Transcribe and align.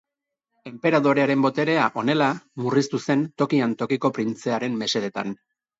Enperadorearen 0.69 1.43
boterea, 1.47 1.85
honela, 2.03 2.31
murriztu 2.65 3.03
zen 3.05 3.25
tokian 3.43 3.79
tokiko 3.85 4.17
printzearen 4.19 4.83
mesedetan. 4.85 5.41